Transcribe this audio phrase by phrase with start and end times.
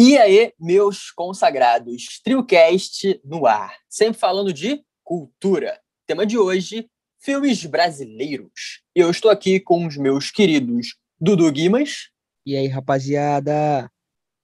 [0.00, 5.76] E aí, meus consagrados, TrioCast no ar, sempre falando de cultura.
[6.06, 6.88] Tema de hoje,
[7.20, 8.80] filmes brasileiros.
[8.94, 12.10] E eu estou aqui com os meus queridos Dudu Guimas.
[12.46, 13.90] E aí, rapaziada?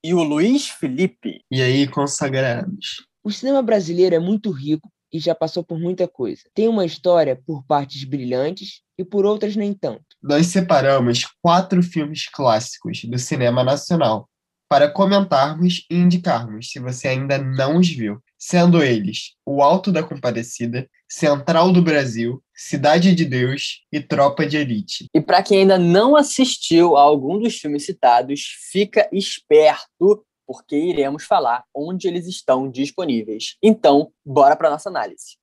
[0.02, 1.44] E o Luiz Felipe.
[1.48, 3.06] E aí, consagrados?
[3.22, 6.42] O cinema brasileiro é muito rico e já passou por muita coisa.
[6.52, 10.04] Tem uma história por partes brilhantes e por outras nem tanto.
[10.20, 14.28] Nós separamos quatro filmes clássicos do cinema nacional
[14.68, 20.02] para comentarmos e indicarmos, se você ainda não os viu, sendo eles O Alto da
[20.02, 25.06] Compadecida, Central do Brasil, Cidade de Deus e Tropa de Elite.
[25.14, 31.24] E para quem ainda não assistiu a algum dos filmes citados, fica esperto, porque iremos
[31.24, 33.56] falar onde eles estão disponíveis.
[33.62, 35.36] Então, bora para nossa análise.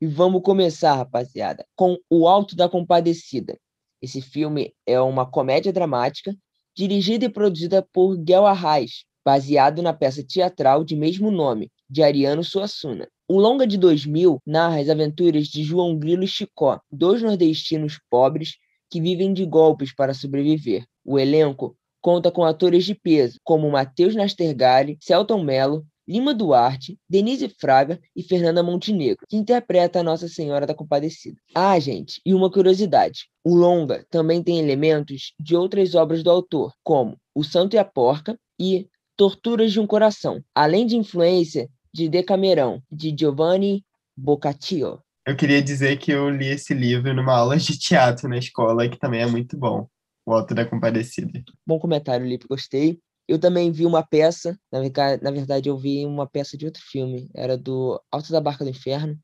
[0.00, 3.58] E vamos começar, rapaziada, com O Alto da Compadecida.
[4.00, 6.34] Esse filme é uma comédia dramática
[6.74, 12.42] dirigida e produzida por Guel Arraes, baseado na peça teatral de mesmo nome, de Ariano
[12.42, 13.06] Suassuna.
[13.28, 18.54] O longa de 2000 narra as aventuras de João Grilo e Chicó, dois nordestinos pobres
[18.90, 20.82] que vivem de golpes para sobreviver.
[21.04, 27.48] O elenco conta com atores de peso, como Matheus Nastergalli, Celton Mello, Lima Duarte, Denise
[27.48, 31.38] Fraga e Fernanda Montenegro, que interpreta a Nossa Senhora da Compadecida.
[31.54, 36.74] Ah, gente, e uma curiosidade: o longa também tem elementos de outras obras do autor,
[36.82, 42.08] como O Santo e a Porca e Torturas de um Coração, além de influência de
[42.08, 43.84] Decamerão, de Giovanni
[44.16, 45.00] Boccaccio.
[45.24, 48.98] Eu queria dizer que eu li esse livro numa aula de teatro na escola, que
[48.98, 49.86] também é muito bom.
[50.26, 51.42] O Alto da Compadecida.
[51.64, 52.98] Bom comentário, Lipe, gostei.
[53.30, 57.56] Eu também vi uma peça, na, verdade eu vi uma peça de outro filme, era
[57.56, 59.16] do Alto da Barca do Inferno.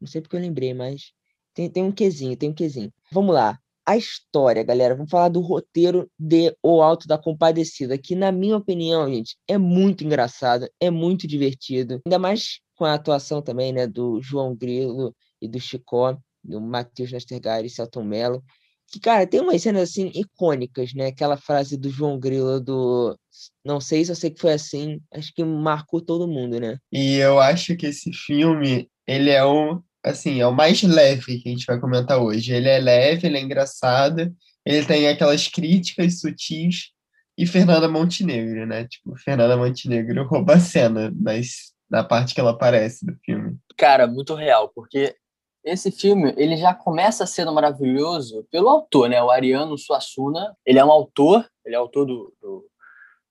[0.00, 1.12] Não sei porque eu lembrei, mas
[1.52, 2.92] tem, tem um quesinho, tem um quesinho.
[3.10, 3.58] Vamos lá.
[3.84, 8.56] A história, galera, vamos falar do roteiro de O Alto da Compadecida, que na minha
[8.56, 13.84] opinião, gente, é muito engraçado, é muito divertido, ainda mais com a atuação também, né,
[13.84, 18.44] do João Grilo e do Chicó, do Matheus Nastergaard e Celton Mello
[18.90, 21.06] que, cara, tem umas cenas assim icônicas, né?
[21.06, 23.16] Aquela frase do João Grilo do
[23.64, 26.76] não sei se eu sei que foi assim, acho que marcou todo mundo, né?
[26.92, 31.48] E eu acho que esse filme, ele é o assim, é o mais leve que
[31.48, 32.52] a gente vai comentar hoje.
[32.52, 34.34] Ele é leve, ele é engraçado,
[34.64, 36.90] ele tem aquelas críticas sutis
[37.36, 38.86] e Fernanda Montenegro, né?
[38.88, 43.56] Tipo, Fernanda Montenegro rouba a cena nas, na parte que ela aparece do filme.
[43.76, 45.14] Cara, muito real, porque
[45.64, 49.22] esse filme ele já começa sendo maravilhoso pelo autor, né?
[49.22, 50.56] O Ariano Suassuna.
[50.64, 52.66] Ele é um autor, ele é autor do, do,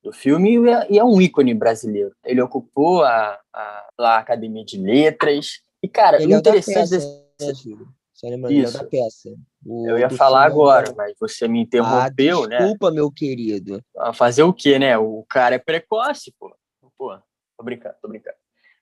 [0.02, 2.12] do filme e é, e é, um ícone brasileiro.
[2.24, 5.60] Ele ocupou a, a, a Academia de Letras.
[5.82, 7.74] E, cara, ele o interessante é desse.
[7.74, 8.78] Né, Só lembrando, Isso.
[8.78, 9.30] da peça.
[9.64, 12.58] O, eu ia falar agora, mas você me interrompeu, ah, né?
[12.58, 13.82] Desculpa, meu querido.
[14.14, 14.96] Fazer o quê, né?
[14.98, 16.54] O cara é precoce, pô.
[16.96, 17.18] Pô,
[17.56, 18.36] tô brincando, tô brincando.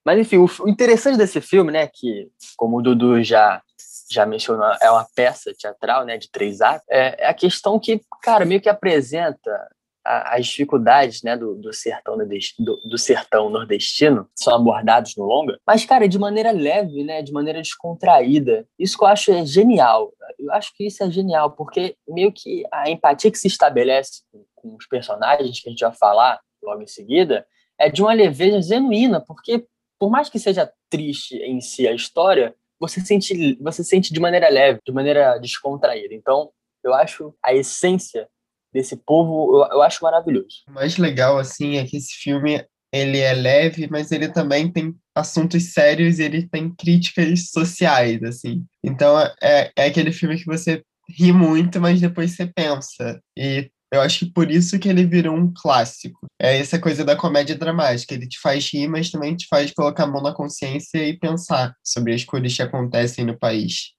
[0.04, 3.62] Mas enfim, o interessante desse filme, né, que como o Dudu já
[4.10, 8.00] já mencionou, é uma peça teatral, né, de três atos, é, é a questão que,
[8.22, 9.68] cara, meio que apresenta
[10.08, 15.84] as dificuldades né, do, do, sertão do, do, sertão nordestino são abordados no longa, mas,
[15.84, 18.66] cara, de maneira leve, né, de maneira descontraída.
[18.78, 20.12] Isso que eu acho é genial.
[20.38, 24.22] Eu acho que isso é genial, porque meio que a empatia que se estabelece
[24.54, 27.46] com os personagens, que a gente vai falar logo em seguida,
[27.78, 29.66] é de uma leveza genuína, porque
[29.98, 34.48] por mais que seja triste em si a história, você sente, você sente de maneira
[34.48, 36.14] leve, de maneira descontraída.
[36.14, 36.50] Então,
[36.84, 38.28] eu acho a essência
[38.72, 40.62] desse povo, eu, eu acho maravilhoso.
[40.68, 44.94] O mais legal, assim, é que esse filme, ele é leve, mas ele também tem
[45.14, 48.64] assuntos sérios e ele tem críticas sociais, assim.
[48.84, 53.20] Então, é, é aquele filme que você ri muito, mas depois você pensa.
[53.36, 56.26] E eu acho que por isso que ele virou um clássico.
[56.38, 58.14] É essa coisa da comédia dramática.
[58.14, 61.74] Ele te faz rir, mas também te faz colocar a mão na consciência e pensar
[61.82, 63.92] sobre as coisas que acontecem no país.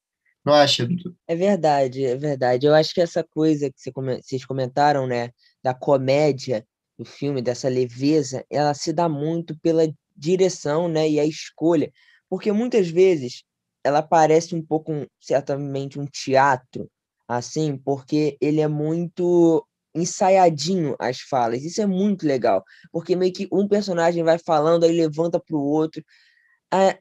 [0.46, 1.16] Não acha, Dudu?
[1.28, 2.66] É verdade, é verdade.
[2.66, 3.92] Eu acho que essa coisa que
[4.22, 5.32] vocês comentaram, né,
[5.64, 6.66] da comédia
[6.98, 11.92] do filme, dessa leveza, ela se dá muito pela direção, né, e a escolha.
[12.30, 13.44] Porque muitas vezes
[13.84, 16.90] ela parece um pouco, certamente, um teatro,
[17.28, 21.64] assim, porque ele é muito ensaiadinho as falas.
[21.64, 25.62] Isso é muito legal, porque meio que um personagem vai falando, aí levanta para o
[25.62, 26.04] outro.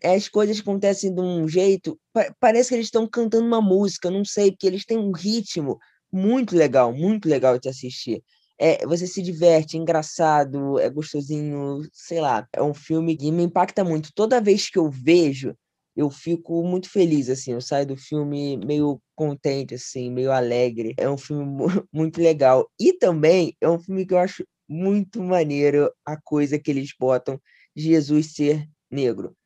[0.02, 1.98] As coisas acontecem de um jeito,
[2.40, 5.78] parece que eles estão cantando uma música, não sei, porque eles têm um ritmo
[6.10, 8.22] muito legal, muito legal de assistir.
[8.58, 12.48] É, você se diverte, é engraçado, é gostosinho, sei lá.
[12.52, 14.10] É um filme que me impacta muito.
[14.14, 15.54] Toda vez que eu vejo,
[15.98, 20.94] eu fico muito feliz, assim, eu saio do filme meio contente, assim, meio alegre.
[20.96, 21.44] É um filme
[21.92, 22.70] muito legal.
[22.78, 27.40] E também é um filme que eu acho muito maneiro a coisa que eles botam
[27.74, 29.36] de Jesus ser negro.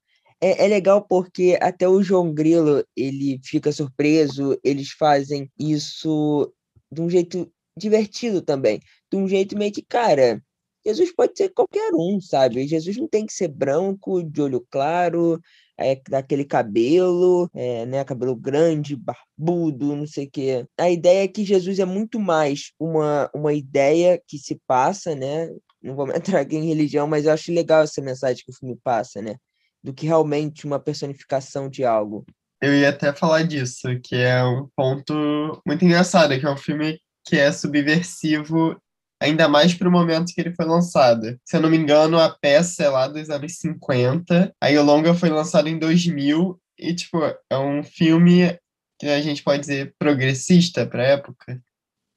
[0.42, 6.52] É, é legal porque até o João Grilo, ele fica surpreso, eles fazem isso
[6.92, 8.78] de um jeito divertido também,
[9.10, 10.42] de um jeito meio que, cara,
[10.84, 12.66] Jesus pode ser qualquer um, sabe?
[12.66, 15.40] Jesus não tem que ser branco, de olho claro,
[15.78, 20.66] é, daquele cabelo, é, né, cabelo grande, barbudo, não sei o quê.
[20.78, 25.48] A ideia é que Jesus é muito mais uma, uma ideia que se passa, né?
[25.82, 28.78] Não vou entrar aqui em religião, mas eu acho legal essa mensagem que o filme
[28.82, 29.36] passa, né?
[29.82, 32.24] Do que realmente uma personificação de algo.
[32.60, 37.00] Eu ia até falar disso, que é um ponto muito engraçado, que é um filme
[37.24, 38.76] que é subversivo
[39.22, 41.38] ainda mais para o momento que ele foi lançado.
[41.44, 45.14] Se eu não me engano, a peça é lá dos anos 50, aí o longa
[45.14, 48.58] foi lançado em 2000, e, tipo, é um filme
[48.98, 51.60] que a gente pode dizer progressista para época.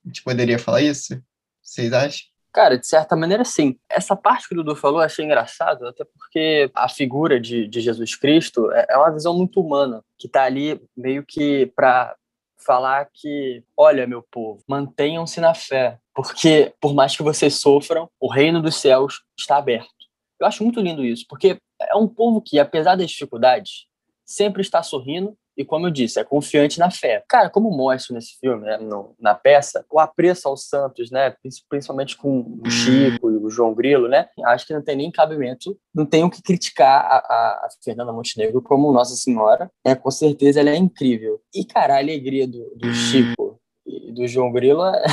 [0.04, 1.22] A gente poderia falar isso?
[1.62, 2.25] Vocês acham?
[2.52, 3.78] Cara, de certa maneira, sim.
[3.90, 7.81] Essa parte que o Dudu falou eu achei engraçado, até porque a figura de, de
[7.81, 12.16] Jesus Cristo é, é uma visão muito humana, que está ali meio que para
[12.65, 18.31] falar que, olha, meu povo, mantenham-se na fé, porque por mais que vocês sofram, o
[18.31, 19.94] reino dos céus está aberto.
[20.39, 23.85] Eu acho muito lindo isso, porque é um povo que, apesar das dificuldades,
[24.25, 27.24] sempre está sorrindo e, como eu disse, é confiante na fé.
[27.28, 31.36] Cara, como mostro nesse filme, né, no, na peça, o apreço aos santos, né,
[31.69, 35.78] principalmente com o Chico e o João Grilo, né, acho que não tem nem cabimento,
[35.94, 40.69] não tenho que criticar a, a, Fernanda Montenegro como Nossa Senhora, né, com certeza ela
[40.69, 41.40] é incrível.
[41.54, 45.06] E, cara, a alegria do, do Chico e do João Grilo é,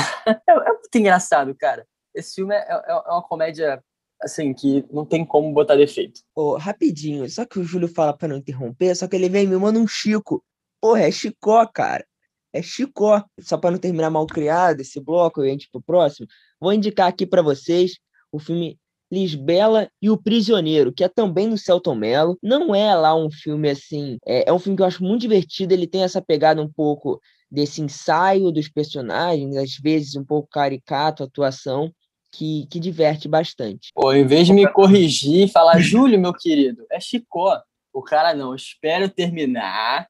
[0.49, 1.85] é, muito engraçado, cara.
[2.13, 3.83] Esse filme é, é, é uma comédia
[4.23, 6.21] assim, que não tem como botar defeito.
[6.35, 9.57] Oh, rapidinho, só que o Júlio fala para não interromper, só que ele vem me
[9.57, 10.43] manda um Chico.
[10.81, 12.05] Porra, é Chicó, cara.
[12.51, 13.23] É Chicó.
[13.39, 16.27] Só para não terminar mal criado esse bloco e a gente pro próximo,
[16.59, 17.93] vou indicar aqui para vocês
[18.31, 18.77] o filme
[19.11, 22.37] Lisbela e o Prisioneiro, que é também do Celton Mello.
[22.41, 25.73] Não é lá um filme assim, é, é um filme que eu acho muito divertido,
[25.73, 31.23] ele tem essa pegada um pouco desse ensaio dos personagens, às vezes um pouco caricato
[31.23, 31.93] atuação,
[32.33, 33.91] que, que diverte bastante.
[33.93, 37.61] Pô, em vez de me corrigir e falar, Júlio, meu querido, é Chicó.
[37.93, 40.07] O cara não, espero terminar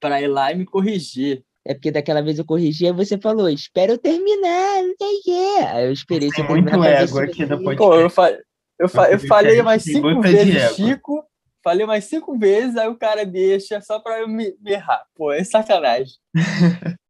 [0.00, 1.44] para ir lá e me corrigir.
[1.66, 5.22] É porque daquela vez eu corrigi e você falou, espero eu terminar, não sei o
[5.22, 5.64] quê.
[5.66, 7.76] Aí eu esperei você muito ego aqui no podcast.
[7.76, 8.38] Pô, eu, fa
[8.78, 11.22] eu, fa eu falei mais cinco vezes Chico,
[11.62, 15.04] falei mais cinco vezes, aí o cara deixa só para eu me, me errar.
[15.14, 16.14] Pô, é sacanagem.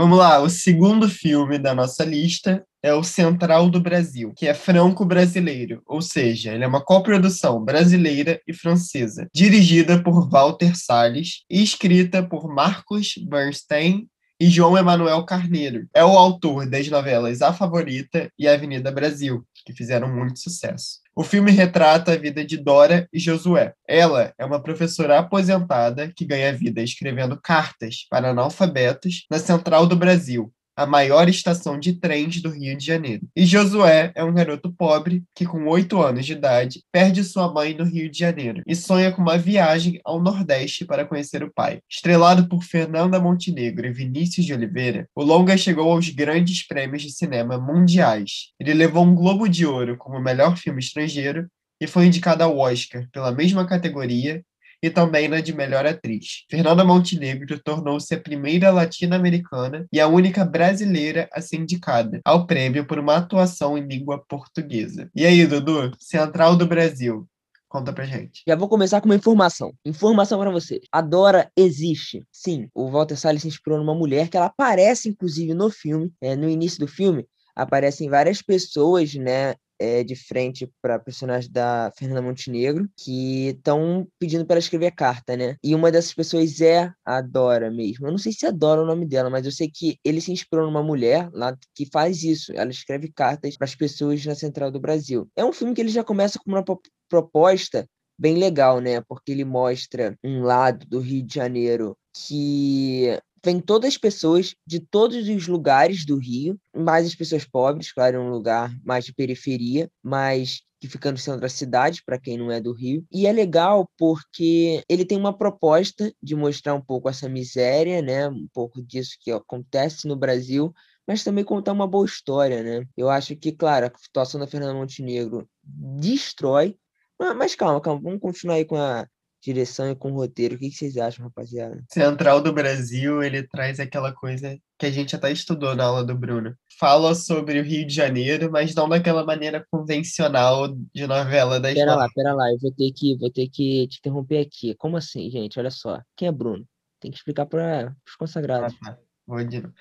[0.00, 4.54] Vamos lá, o segundo filme da nossa lista é o Central do Brasil, que é
[4.54, 11.62] franco-brasileiro, ou seja, ele é uma coprodução brasileira e francesa, dirigida por Walter Salles e
[11.62, 14.08] escrita por Marcos Bernstein
[14.40, 15.86] e João Emanuel Carneiro.
[15.94, 20.99] É o autor das novelas A Favorita e Avenida Brasil, que fizeram muito sucesso.
[21.14, 23.74] O filme retrata a vida de Dora e Josué.
[23.86, 29.96] Ela é uma professora aposentada que ganha vida escrevendo cartas para analfabetos na Central do
[29.96, 33.26] Brasil, a maior estação de trens do Rio de Janeiro.
[33.36, 37.74] E Josué é um garoto pobre que, com oito anos de idade, perde sua mãe
[37.74, 41.80] no Rio de Janeiro e sonha com uma viagem ao Nordeste para conhecer o pai.
[41.90, 47.10] Estrelado por Fernanda Montenegro e Vinícius de Oliveira, o longa chegou aos grandes prêmios de
[47.10, 48.52] cinema mundiais.
[48.58, 51.46] Ele levou um Globo de Ouro como melhor filme estrangeiro
[51.80, 54.42] e foi indicado ao Oscar pela mesma categoria
[54.82, 56.44] e também na de melhor atriz.
[56.50, 62.86] Fernanda Montenegro tornou-se a primeira latino-americana e a única brasileira a ser indicada ao prêmio
[62.86, 65.10] por uma atuação em língua portuguesa.
[65.14, 67.28] E aí, Dudu, Central do Brasil,
[67.70, 68.42] Conta pra gente.
[68.48, 69.72] Já vou começar com uma informação.
[69.84, 70.80] Informação para vocês.
[70.90, 72.26] A Dora existe.
[72.32, 76.12] Sim, o Walter Salles se inspirou numa mulher que ela aparece, inclusive, no filme.
[76.20, 79.54] É, no início do filme, aparecem várias pessoas, né?
[79.80, 85.36] É, de frente para personagem da Fernanda Montenegro, que estão pedindo para ela escrever carta,
[85.36, 85.56] né?
[85.64, 88.06] E uma dessas pessoas é a Dora mesmo.
[88.06, 90.30] Eu não sei se é Dora o nome dela, mas eu sei que ele se
[90.30, 92.52] inspirou numa mulher lá que faz isso.
[92.54, 95.28] Ela escreve cartas para as pessoas na Central do Brasil.
[95.34, 96.64] É um filme que ele já começa com uma
[97.08, 97.86] proposta
[98.18, 99.00] bem legal, né?
[99.08, 104.80] Porque ele mostra um lado do Rio de Janeiro que vem todas as pessoas de
[104.80, 109.14] todos os lugares do Rio, mais as pessoas pobres, claro, é um lugar mais de
[109.14, 113.04] periferia, mas que fica no centro da cidade, para quem não é do Rio.
[113.12, 118.28] E é legal porque ele tem uma proposta de mostrar um pouco essa miséria, né?
[118.28, 120.72] Um pouco disso que acontece no Brasil,
[121.06, 122.86] mas também contar uma boa história, né?
[122.96, 126.76] Eu acho que, claro, a situação da Fernanda Montenegro destrói
[127.18, 129.06] Mas, mas calma, calma, vamos continuar aí com a
[129.42, 130.54] direção e com o roteiro.
[130.54, 131.82] O que, vocês acham, rapaziada?
[131.90, 136.14] Central do Brasil, ele traz aquela coisa que a gente até estudou na aula do
[136.14, 136.54] Bruno.
[136.78, 141.94] Fala sobre o Rio de Janeiro, mas não daquela maneira convencional de novela da Pera
[141.94, 144.74] lá, pera lá, eu vou ter que, vou ter que te interromper aqui.
[144.76, 145.58] Como assim, gente?
[145.58, 146.00] Olha só.
[146.16, 146.66] Quem é Bruno?
[146.98, 148.74] Tem que explicar para os consagrados.
[148.82, 148.98] Ah, tá.
[149.26, 149.74] Vou de novo.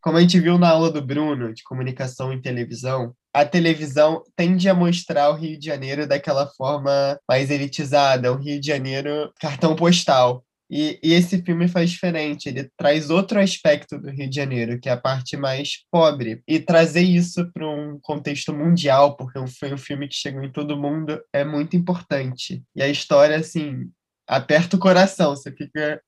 [0.00, 4.68] Como a gente viu na aula do Bruno, de comunicação em televisão, a televisão tende
[4.68, 9.74] a mostrar o Rio de Janeiro daquela forma mais elitizada, o Rio de Janeiro cartão
[9.74, 10.44] postal.
[10.70, 14.88] E, e esse filme faz diferente, ele traz outro aspecto do Rio de Janeiro, que
[14.88, 16.42] é a parte mais pobre.
[16.48, 20.80] E trazer isso para um contexto mundial, porque foi um filme que chegou em todo
[20.80, 22.62] mundo, é muito importante.
[22.74, 23.90] E a história, assim,
[24.26, 26.00] aperta o coração, você fica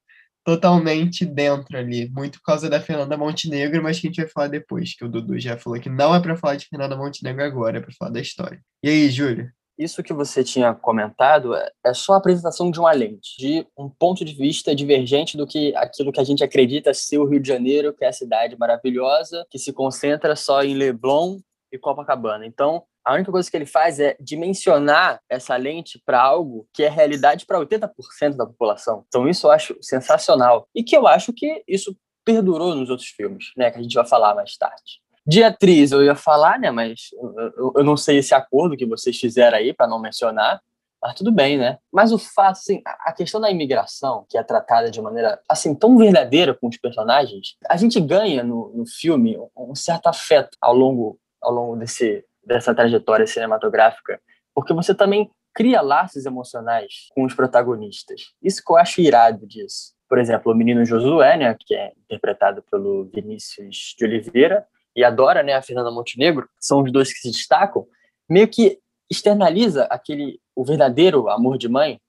[0.47, 4.47] totalmente dentro ali, muito por causa da Fernanda Montenegro, mas que a gente vai falar
[4.47, 7.79] depois, que o Dudu já falou que não é para falar de Fernanda Montenegro agora,
[7.79, 8.63] é para falar da história.
[8.81, 9.51] E aí, Júlio?
[9.77, 13.91] Isso que você tinha comentado é é só a apresentação de uma lente, de um
[13.91, 17.49] ponto de vista divergente do que aquilo que a gente acredita ser o Rio de
[17.49, 21.41] Janeiro, que é a cidade maravilhosa, que se concentra só em Leblon
[21.73, 22.47] e Copacabana.
[22.47, 26.89] Então, a única coisa que ele faz é dimensionar essa lente para algo que é
[26.89, 29.05] realidade para 80% da população.
[29.07, 30.69] Então, isso eu acho sensacional.
[30.75, 33.71] E que eu acho que isso perdurou nos outros filmes, né?
[33.71, 35.01] Que a gente vai falar mais tarde.
[35.25, 36.71] De atriz, eu ia falar, né?
[36.73, 37.11] Mas
[37.57, 40.61] eu, eu- não sei esse acordo que vocês fizeram aí para não mencionar.
[41.01, 41.79] Mas tudo bem, né?
[41.93, 45.97] Mas o fato, assim, a questão da imigração, que é tratada de maneira, assim, tão
[45.97, 51.21] verdadeira com os personagens, a gente ganha no, no filme um certo afeto ao longo,
[51.41, 54.21] ao longo desse, dessa trajetória cinematográfica,
[54.55, 58.33] porque você também cria laços emocionais com os protagonistas.
[58.43, 59.95] Isso que eu acho irado disso.
[60.09, 65.11] Por exemplo, o menino Josué, né, que é interpretado pelo Vinícius de Oliveira, e a
[65.11, 67.87] Dora, né, a Fernanda Montenegro, são os dois que se destacam,
[68.29, 68.79] meio que
[69.11, 72.01] externaliza aquele o verdadeiro amor de mãe,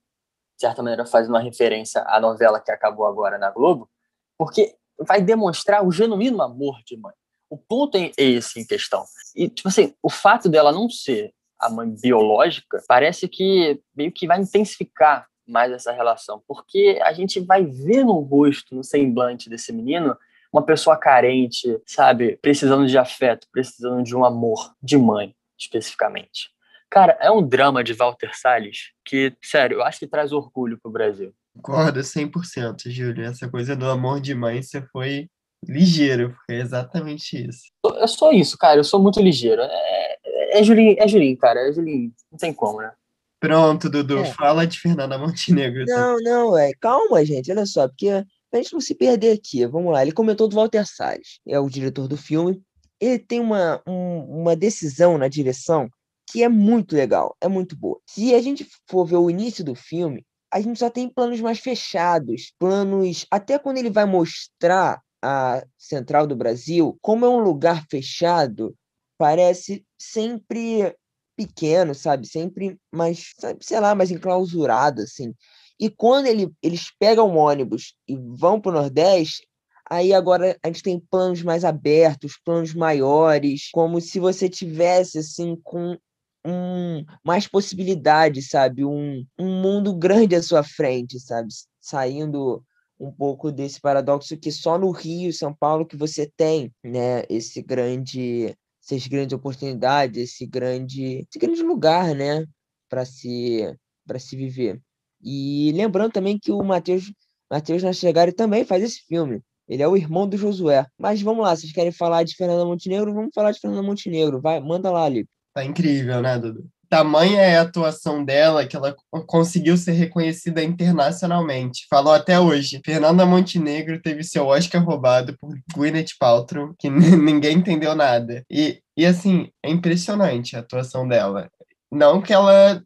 [0.56, 3.90] de certa maneira fazendo uma referência à novela que acabou agora na Globo,
[4.38, 7.14] porque vai demonstrar o genuíno amor de mãe.
[7.50, 9.06] O ponto é esse em questão.
[9.36, 14.28] E, tipo assim, o fato dela não ser a mãe biológica parece que meio que
[14.28, 19.72] vai intensificar mais essa relação, porque a gente vai ver no rosto, no semblante desse
[19.72, 20.16] menino,
[20.52, 26.50] uma pessoa carente, sabe, precisando de afeto, precisando de um amor de mãe, especificamente.
[26.90, 30.92] Cara, é um drama de Walter Salles que, sério, eu acho que traz orgulho pro
[30.92, 31.34] Brasil.
[31.54, 33.26] Concordo 100%, Júlio.
[33.26, 35.30] Essa coisa do amor de mãe, você foi
[35.66, 37.64] ligeiro, porque é exatamente isso.
[37.84, 39.62] Eu sou isso, cara, eu sou muito ligeiro.
[39.62, 42.12] É, é, é Julinho, é Julinho, cara, é Julinho.
[42.32, 42.92] Não tem como, né?
[43.40, 44.26] Pronto, Dudu, É.
[44.34, 45.86] fala de Fernanda Montenegro.
[45.86, 45.96] tá?
[45.96, 46.72] Não, não, é.
[46.80, 47.52] Calma, gente.
[47.52, 48.08] Olha só, porque
[48.50, 50.02] pra gente não se perder aqui, vamos lá.
[50.02, 52.62] Ele comentou do Walter Salles, é o diretor do filme.
[53.00, 55.88] Ele tem uma, um- uma decisão na direção
[56.30, 58.00] que é muito legal, é muito boa.
[58.10, 61.60] Se a gente for ver o início do filme, a gente só tem planos mais
[61.60, 63.26] fechados, planos.
[63.30, 68.76] Até quando ele vai mostrar a Central do Brasil, como é um lugar fechado,
[69.18, 70.96] parece sempre
[71.36, 72.28] pequeno, sabe?
[72.28, 75.34] Sempre mais, sabe, sei lá, mais enclausurado, assim.
[75.80, 79.48] E quando ele, eles pegam o ônibus e vão para o Nordeste,
[79.90, 85.56] aí agora a gente tem planos mais abertos, planos maiores, como se você tivesse, assim,
[85.64, 85.98] com
[86.46, 88.84] um, mais possibilidades, sabe?
[88.84, 91.50] Um, um mundo grande à sua frente, sabe?
[91.80, 92.64] Saindo
[93.00, 97.24] um pouco desse paradoxo que só no Rio São Paulo que você tem, né?
[97.30, 102.46] Esse grande, essas grandes oportunidades, esse grande, esse grande lugar, né?
[102.90, 103.76] Para se,
[104.06, 104.82] para se viver.
[105.22, 107.12] E lembrando também que o Matheus
[107.50, 109.42] Matheus Nascegari também faz esse filme.
[109.68, 110.86] Ele é o irmão do Josué.
[110.98, 113.14] Mas vamos lá, vocês querem falar de Fernanda Montenegro?
[113.14, 114.42] Vamos falar de Fernanda Montenegro.
[114.42, 115.30] Vai, manda lá, Lipe.
[115.54, 116.70] Tá incrível, né, Dudu?
[116.90, 121.86] Tamanha é a atuação dela que ela co- conseguiu ser reconhecida internacionalmente.
[121.90, 122.82] Falou até hoje.
[122.86, 128.44] Fernanda Montenegro teve seu Oscar roubado por Gwyneth Paltrow, que ninguém entendeu nada.
[128.50, 131.50] E, e assim, é impressionante a atuação dela.
[131.92, 132.82] Não que ela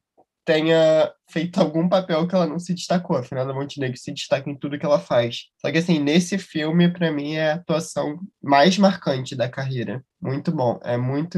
[0.45, 3.15] tenha feito algum papel que ela não se destacou.
[3.17, 5.45] A Fernanda Montenegro se destaca em tudo que ela faz.
[5.59, 10.03] Só que assim, nesse filme, pra mim, é a atuação mais marcante da carreira.
[10.21, 10.79] Muito bom.
[10.83, 11.37] É muito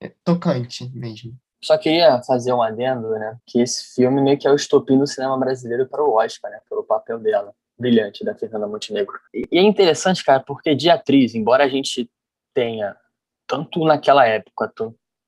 [0.00, 1.34] é tocante mesmo.
[1.64, 3.38] Só queria fazer um adendo, né?
[3.46, 6.60] Que esse filme meio que é o estopim do cinema brasileiro para o Oscar, né?
[6.68, 9.18] Pelo papel dela, brilhante, da Fernanda Montenegro.
[9.32, 12.10] E, é interessante, cara, porque de atriz, embora a gente
[12.52, 12.94] tenha,
[13.46, 14.70] tanto naquela época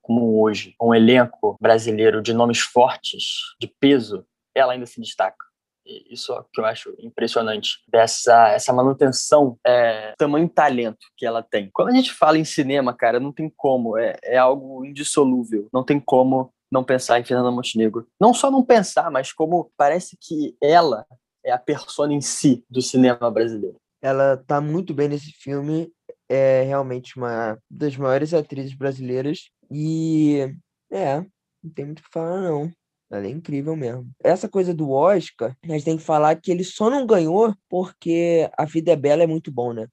[0.03, 5.46] como hoje, um elenco brasileiro de nomes fortes, de peso, ela ainda se destaca.
[6.11, 11.43] Isso é o que eu acho impressionante dessa essa manutenção, é, tamanho talento que ela
[11.43, 11.71] tem.
[11.73, 15.69] Quando a gente fala em cinema, cara, não tem como, é, é algo indissolúvel.
[15.73, 18.07] Não tem como não pensar em Fernanda Montenegro.
[18.21, 21.07] Não só não pensar, mas como parece que ela
[21.45, 23.77] é a persona em si do cinema brasileiro.
[24.03, 25.91] Ela tá muito bem nesse filme,
[26.29, 30.53] é realmente uma das maiores atrizes brasileiras e
[30.91, 31.21] é,
[31.63, 32.71] não tem muito o que falar não.
[33.11, 34.11] Ela é incrível mesmo.
[34.23, 38.51] Essa coisa do Oscar, a gente tem que falar que ele só não ganhou porque
[38.59, 39.87] A Vida é Bela é muito bom, né?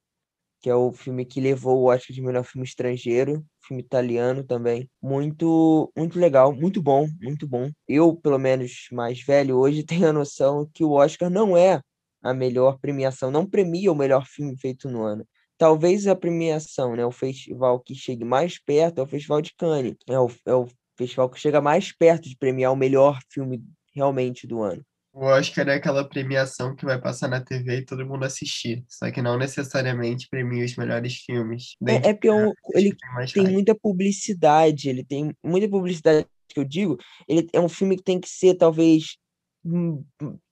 [0.61, 4.89] Que é o filme que levou o Oscar de melhor filme estrangeiro, filme italiano também.
[5.01, 7.69] Muito, muito legal, muito bom, muito bom.
[7.87, 11.81] Eu, pelo menos mais velho hoje, tenho a noção que o Oscar não é
[12.23, 15.27] a melhor premiação, não premia o melhor filme feito no ano.
[15.57, 19.95] Talvez a premiação, né, o festival que chegue mais perto é o Festival de Cannes.
[20.09, 20.67] É o, é o
[20.97, 24.83] festival que chega mais perto de premiar o melhor filme realmente do ano.
[25.13, 29.11] O Oscar é aquela premiação que vai passar na TV e todo mundo assistir, só
[29.11, 31.75] que não necessariamente premia os melhores filmes.
[31.87, 32.29] É, é porque
[32.73, 36.97] ele tem, tem muita publicidade, ele tem muita publicidade que eu digo,
[37.27, 39.17] ele é um filme que tem que ser talvez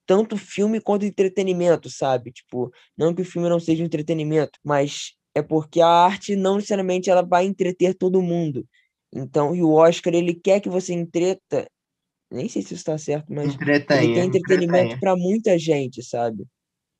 [0.05, 2.31] tanto filme quanto entretenimento, sabe?
[2.31, 6.55] Tipo, não que o filme não seja um entretenimento, mas é porque a arte não
[6.55, 8.67] necessariamente ela vai entreter todo mundo.
[9.13, 11.67] Então, e o Oscar, ele quer que você entreta,
[12.31, 16.45] nem sei se isso está certo, mas entretenha, ele tem entretenimento para muita gente, sabe?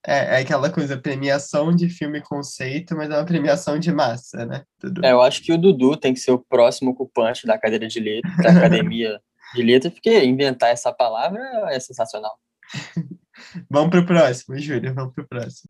[0.06, 4.63] É, é, aquela coisa, premiação de filme conceito, mas é uma premiação de massa, né?
[4.82, 5.06] Dudu?
[5.06, 8.00] É, eu acho que o Dudu tem que ser o próximo ocupante da cadeira de
[8.00, 9.22] letras, da academia
[9.53, 11.39] de letras, porque inventar essa palavra
[11.70, 12.36] é sensacional.
[13.70, 15.70] vamos pro próximo, Júlio, vamos pro próximo.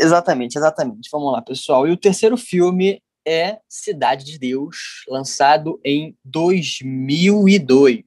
[0.00, 1.08] Exatamente, exatamente.
[1.10, 1.86] Vamos lá, pessoal.
[1.86, 8.04] E o terceiro filme é Cidade de Deus, lançado em 2002.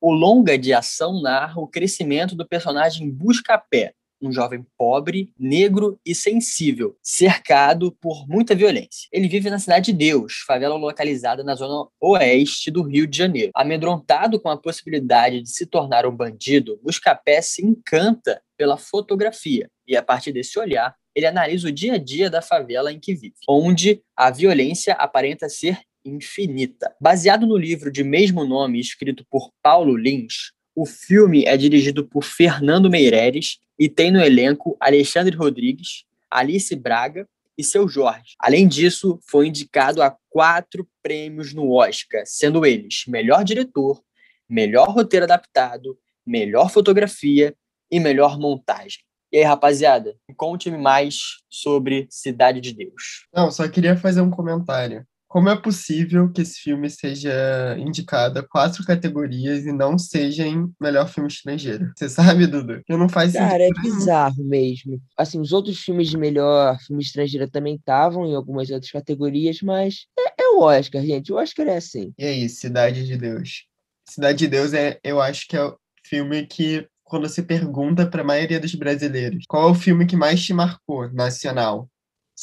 [0.00, 3.92] O longa de ação narra o crescimento do personagem Buscapé,
[4.22, 9.08] um jovem pobre, negro e sensível, cercado por muita violência.
[9.12, 13.52] Ele vive na Cidade de Deus, favela localizada na zona oeste do Rio de Janeiro.
[13.54, 19.96] Amedrontado com a possibilidade de se tornar um bandido, Buscapé se encanta pela fotografia e,
[19.96, 23.34] a partir desse olhar, ele analisa o dia a dia da favela em que vive,
[23.48, 26.94] onde a violência aparenta ser infinita.
[27.00, 32.24] Baseado no livro de mesmo nome escrito por Paulo Lins, o filme é dirigido por
[32.24, 38.34] Fernando Meireles e tem no elenco Alexandre Rodrigues, Alice Braga e seu Jorge.
[38.40, 44.02] Além disso, foi indicado a quatro prêmios no Oscar, sendo eles melhor diretor,
[44.48, 45.96] melhor roteiro adaptado,
[46.26, 47.54] melhor fotografia
[47.90, 48.98] e melhor montagem.
[49.34, 51.16] E aí, rapaziada, conte-me mais
[51.50, 53.26] sobre Cidade de Deus.
[53.34, 55.04] Não, só queria fazer um comentário.
[55.26, 60.72] Como é possível que esse filme seja indicado a quatro categorias e não seja em
[60.80, 61.90] melhor filme estrangeiro?
[61.96, 62.80] Você sabe, Dudu?
[62.86, 65.02] Que não faz Cara, é bizarro mesmo.
[65.18, 70.06] Assim, os outros filmes de melhor filme estrangeiro também estavam em algumas outras categorias, mas
[70.16, 71.32] é, é o Oscar, gente.
[71.32, 72.12] O Oscar é assim.
[72.16, 73.64] E aí, Cidade de Deus?
[74.08, 78.22] Cidade de Deus é, eu acho que é o filme que quando se pergunta para
[78.22, 81.88] a maioria dos brasileiros qual é o filme que mais te marcou nacional,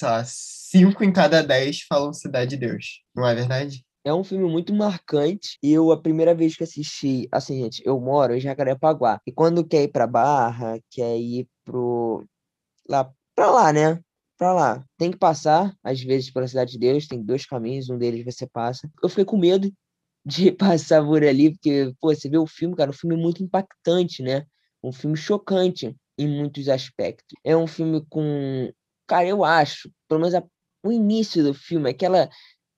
[0.01, 3.85] lá, cinco em cada dez falam Cidade de Deus, não é verdade?
[4.05, 5.57] É um filme muito marcante.
[5.61, 9.19] E eu, a primeira vez que assisti, assim, gente, eu moro em Jacarepaguá.
[9.27, 12.25] E quando quer ir pra Barra, quer ir pro.
[12.87, 13.99] lá pra lá, né?
[14.37, 14.85] Pra lá.
[14.97, 18.47] Tem que passar, às vezes, pela Cidade de Deus, tem dois caminhos, um deles você
[18.47, 18.89] passa.
[19.03, 19.69] Eu fiquei com medo
[20.25, 24.23] de passar por ali, porque, pô, você vê o filme, cara, um filme muito impactante,
[24.23, 24.45] né?
[24.83, 27.37] Um filme chocante em muitos aspectos.
[27.43, 28.71] É um filme com.
[29.07, 30.43] Cara, eu acho, pelo menos a,
[30.83, 32.29] o início do filme, aquela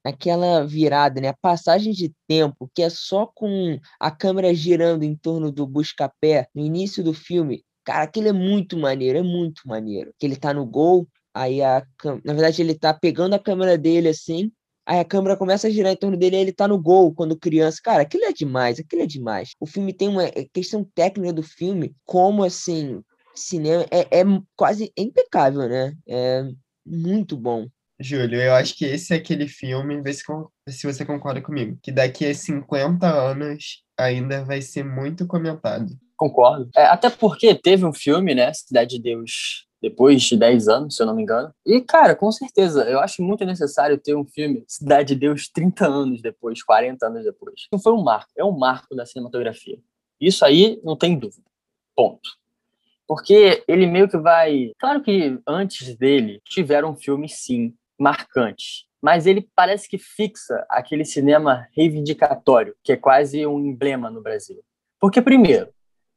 [0.04, 1.30] aquela virada, né?
[1.30, 6.48] A passagem de tempo, que é só com a câmera girando em torno do Buscapé
[6.54, 7.64] no início do filme.
[7.86, 10.14] Cara, aquilo é muito maneiro, é muito maneiro.
[10.20, 11.86] Que ele tá no gol, aí a
[12.24, 14.52] na verdade ele tá pegando a câmera dele assim,
[14.86, 17.38] Aí a câmera começa a girar em torno dele e ele tá no gol quando
[17.38, 17.80] criança.
[17.84, 19.52] Cara, aquilo é demais, aquilo é demais.
[19.60, 23.02] O filme tem uma é, questão técnica do filme, como assim,
[23.34, 24.24] cinema é, é
[24.56, 25.96] quase impecável, né?
[26.08, 26.44] É
[26.86, 27.68] muito bom.
[28.00, 30.24] Júlio, eu acho que esse é aquele filme, vê se,
[30.68, 35.88] se você concorda comigo, que daqui a 50 anos ainda vai ser muito comentado.
[36.18, 36.70] Concordo.
[36.76, 38.52] É, até porque teve um filme, né?
[38.54, 41.54] Cidade de Deus depois de 10 anos, se eu não me engano.
[41.66, 45.86] E, cara, com certeza, eu acho muito necessário ter um filme Cidade de Deus 30
[45.86, 47.68] anos depois, 40 anos depois.
[47.70, 49.78] Não foi um marco, é um marco da cinematografia.
[50.22, 51.44] Isso aí não tem dúvida.
[51.94, 52.30] Ponto.
[53.06, 54.72] Porque ele meio que vai.
[54.80, 58.86] Claro que antes dele tiveram filmes, sim, marcantes.
[59.02, 64.64] Mas ele parece que fixa aquele cinema reivindicatório, que é quase um emblema no Brasil.
[64.98, 65.68] Porque, primeiro,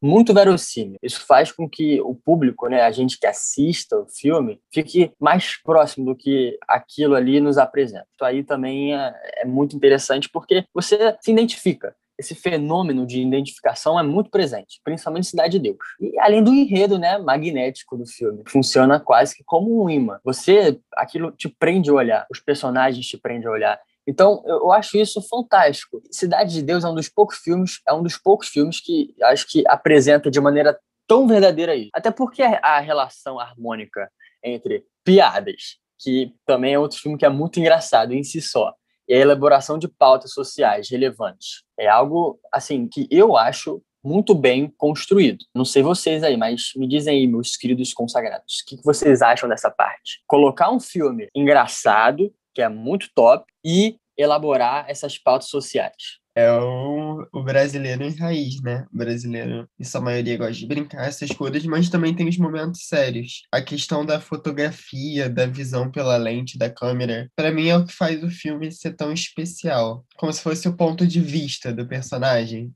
[0.03, 0.99] muito verossímil.
[1.03, 5.61] Isso faz com que o público, né, a gente que assista o filme, fique mais
[5.63, 8.07] próximo do que aquilo ali nos apresenta.
[8.15, 13.99] Isso aí também é, é muito interessante porque você se identifica esse fenômeno de identificação
[13.99, 15.79] é muito presente, principalmente Cidade de Deus.
[16.01, 20.19] E além do enredo, né, magnético do filme, funciona quase que como um imã.
[20.25, 23.81] Você, aquilo te prende a olhar, os personagens te prendem a olhar.
[24.07, 26.01] Então, eu acho isso fantástico.
[26.11, 29.47] Cidade de Deus é um dos poucos filmes, é um dos poucos filmes que acho
[29.49, 31.91] que apresenta de maneira tão verdadeira isso.
[31.93, 34.11] Até porque a relação harmônica
[34.43, 38.75] entre piadas, que também é outro filme que é muito engraçado em si só,
[39.09, 41.63] e a elaboração de pautas sociais relevantes.
[41.79, 45.45] É algo, assim, que eu acho muito bem construído.
[45.55, 49.49] Não sei vocês aí, mas me dizem aí, meus queridos consagrados, o que vocês acham
[49.49, 50.23] dessa parte?
[50.27, 57.27] Colocar um filme engraçado, que é muito top, e elaborar essas pautas sociais é o,
[57.33, 58.87] o brasileiro em raiz, né?
[58.93, 62.87] O brasileiro, em sua maioria, gosta de brincar essas coisas, mas também tem os momentos
[62.87, 63.45] sérios.
[63.51, 67.93] A questão da fotografia, da visão pela lente da câmera, para mim é o que
[67.93, 70.05] faz o filme ser tão especial.
[70.19, 72.71] Como se fosse o ponto de vista do personagem,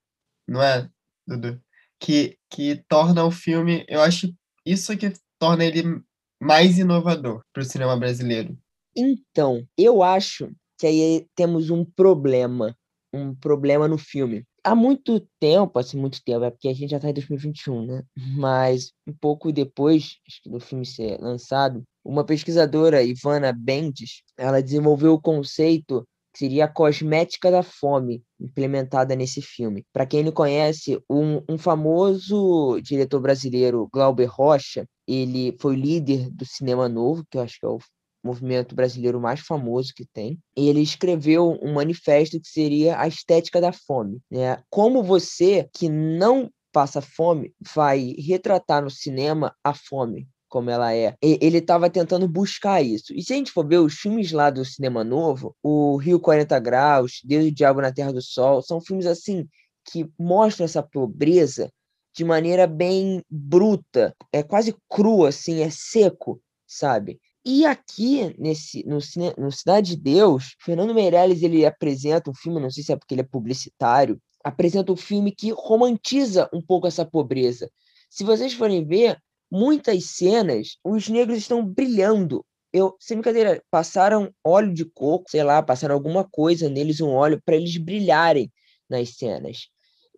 [0.49, 0.89] não é,
[1.29, 1.61] Dudu?
[2.01, 6.01] Que, que torna o filme, eu acho isso que torna ele
[6.43, 8.57] mais inovador para o cinema brasileiro.
[8.97, 12.75] Então, eu acho que aí temos um problema
[13.13, 14.45] um problema no filme.
[14.63, 18.03] Há muito tempo, assim, muito tempo, é porque a gente já está em 2021, né?
[18.39, 25.21] Mas um pouco depois do filme ser lançado, uma pesquisadora, Ivana Bendis, ela desenvolveu o
[25.21, 29.85] conceito que seria a cosmética da fome, implementada nesse filme.
[29.93, 36.47] Para quem não conhece, um, um famoso diretor brasileiro, Glauber Rocha, ele foi líder do
[36.47, 37.81] cinema novo, que eu acho que é o
[38.23, 40.39] movimento brasileiro mais famoso que tem.
[40.57, 44.21] E ele escreveu um manifesto que seria a estética da fome.
[44.31, 44.63] Né?
[44.69, 51.15] Como você que não passa fome vai retratar no cinema a fome como ela é.
[51.23, 53.15] Ele estava tentando buscar isso.
[53.15, 56.59] E se a gente for ver os filmes lá do cinema novo, o Rio 40
[56.59, 59.49] Graus, Deus e o Diabo na Terra do Sol, são filmes assim
[59.85, 61.73] que mostram essa pobreza
[62.13, 67.21] de maneira bem bruta, é quase crua assim, é seco, sabe?
[67.45, 68.99] E aqui, nesse, no,
[69.39, 73.15] no Cidade de Deus, Fernando Meirelles ele apresenta um filme, não sei se é porque
[73.15, 77.71] ele é publicitário, apresenta um filme que romantiza um pouco essa pobreza.
[78.11, 79.19] Se vocês forem ver,
[79.51, 82.45] muitas cenas, os negros estão brilhando.
[82.73, 87.41] Eu, sem brincadeira, passaram óleo de coco, sei lá, passaram alguma coisa neles, um óleo,
[87.45, 88.53] para eles brilharem
[88.89, 89.69] nas cenas.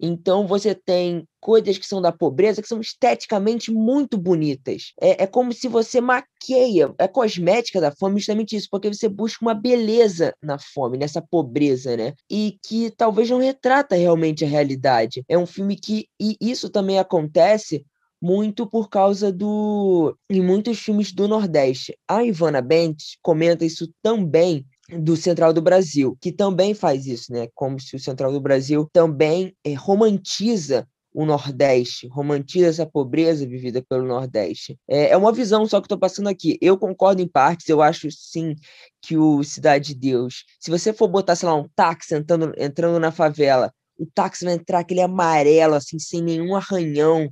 [0.02, 4.92] Então você tem coisas que são da pobreza que são esteticamente muito bonitas.
[5.00, 9.44] É, é como se você maqueia, é cosmética da fome justamente isso, porque você busca
[9.44, 12.14] uma beleza na fome, nessa pobreza, né?
[12.28, 15.24] E que talvez não retrata realmente a realidade.
[15.28, 17.84] É um filme que e isso também acontece
[18.20, 21.96] muito por causa do em muitos filmes do Nordeste.
[22.08, 27.32] A Ivana Bentes comenta isso tão bem do Central do Brasil, que também faz isso,
[27.32, 27.48] né?
[27.54, 33.82] Como se o Central do Brasil também é, romantiza o Nordeste, romantiza essa pobreza vivida
[33.82, 34.78] pelo Nordeste.
[34.88, 36.58] É, é uma visão só que estou passando aqui.
[36.60, 38.54] Eu concordo em partes, eu acho sim
[39.00, 42.98] que o Cidade de Deus, se você for botar, sei lá, um táxi entrando, entrando
[42.98, 47.28] na favela, o táxi vai entrar aquele amarelo, assim, sem nenhum arranhão,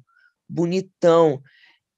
[0.48, 1.40] bonitão,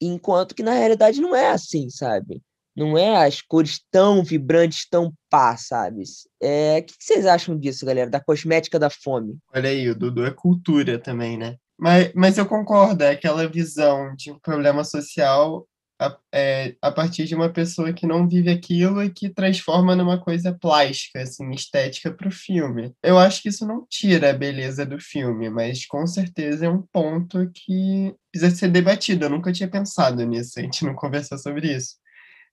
[0.01, 2.41] enquanto que na realidade não é assim, sabe?
[2.77, 6.03] Não é as cores tão vibrantes, tão pá, sabe?
[6.43, 8.11] É, o que vocês acham disso, galera?
[8.11, 9.39] Da cosmética da fome?
[9.55, 11.57] Olha aí, o Dudu é cultura também, né?
[11.79, 15.67] Mas, mas eu concordo, é aquela visão de um problema social
[16.03, 20.19] a, é, a partir de uma pessoa que não vive aquilo e que transforma numa
[20.19, 22.95] coisa plástica, assim, estética para o filme.
[23.03, 26.83] Eu acho que isso não tira a beleza do filme, mas com certeza é um
[26.83, 29.25] ponto que precisa ser debatido.
[29.25, 31.97] Eu nunca tinha pensado nisso, a gente não conversou sobre isso.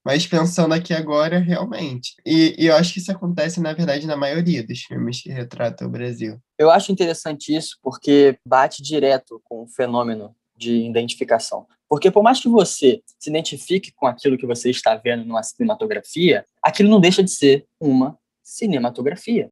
[0.05, 2.15] Mas pensando aqui agora, realmente.
[2.25, 5.87] E, e, eu acho que isso acontece, na verdade, na maioria dos filmes que retratam
[5.87, 6.39] o Brasil.
[6.57, 11.67] Eu acho interessante isso porque bate direto com o fenômeno de identificação.
[11.87, 16.45] Porque por mais que você se identifique com aquilo que você está vendo numa cinematografia,
[16.61, 19.49] aquilo não deixa de ser uma cinematografia.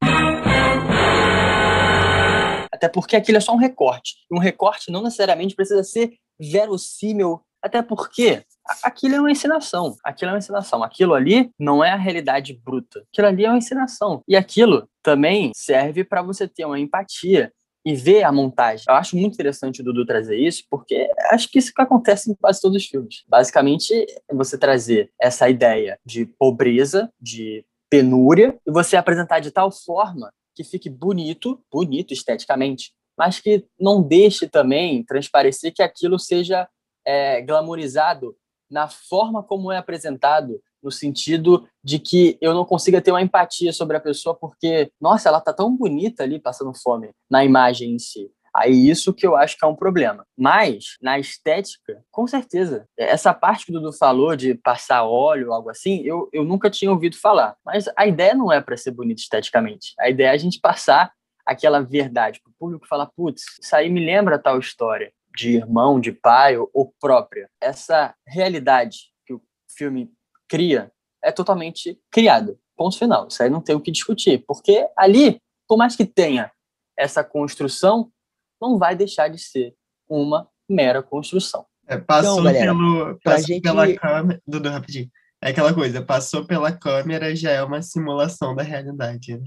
[2.71, 4.17] Até porque aquilo é só um recorte.
[4.31, 8.43] Um recorte não necessariamente precisa ser verossímil até porque
[8.83, 9.95] aquilo é uma encenação.
[10.03, 10.83] Aquilo é uma encenação.
[10.83, 13.03] Aquilo ali não é a realidade bruta.
[13.11, 14.23] Aquilo ali é uma encenação.
[14.27, 17.51] E aquilo também serve para você ter uma empatia
[17.85, 18.83] e ver a montagem.
[18.89, 22.35] Eu acho muito interessante o Dudu trazer isso, porque acho que isso que acontece em
[22.35, 23.23] quase todos os filmes.
[23.25, 30.33] Basicamente, você trazer essa ideia de pobreza, de penúria, e você apresentar de tal forma
[30.53, 36.67] que fique bonito, bonito esteticamente, mas que não deixe também transparecer que aquilo seja
[37.07, 38.35] é, glamorizado
[38.69, 43.71] na forma como é apresentado, no sentido de que eu não consiga ter uma empatia
[43.71, 47.99] sobre a pessoa porque, nossa, ela tá tão bonita ali passando fome na imagem em
[47.99, 48.29] si.
[48.55, 50.25] Aí isso que eu acho que é um problema.
[50.37, 52.87] Mas, na estética, com certeza.
[52.97, 56.91] Essa parte que o Dudu falou de passar óleo, algo assim, eu, eu nunca tinha
[56.91, 57.55] ouvido falar.
[57.63, 59.93] Mas a ideia não é para ser bonito esteticamente.
[59.99, 61.11] A ideia é a gente passar
[61.45, 65.99] aquela verdade para o público falar, putz, isso aí me lembra tal história de irmão,
[65.99, 67.47] de pai ou, ou própria.
[67.61, 70.11] Essa realidade que o filme
[70.49, 70.91] cria
[71.23, 72.57] é totalmente criada.
[72.75, 73.27] Ponto final.
[73.27, 74.43] Isso aí não tem o que discutir.
[74.47, 76.51] Porque ali, por mais que tenha
[76.97, 78.11] essa construção,
[78.59, 79.75] não vai deixar de ser
[80.09, 81.65] uma mera construção.
[81.87, 83.61] É, passou então, galera, pelo, passou gente...
[83.61, 84.41] pela câmera.
[84.45, 85.09] Dudu, rapidinho.
[85.41, 89.37] É aquela coisa, passou pela câmera já é uma simulação da realidade.
[89.37, 89.43] Né?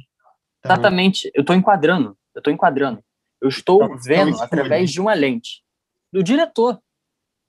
[0.61, 0.73] Então...
[0.73, 1.31] Exatamente.
[1.35, 2.17] Eu estou enquadrando.
[2.35, 3.03] Eu estou enquadrando.
[3.43, 5.63] Eu estou então, vendo através de uma lente.
[6.13, 6.81] Do diretor.